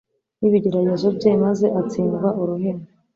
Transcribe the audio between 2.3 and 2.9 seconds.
uruhenu,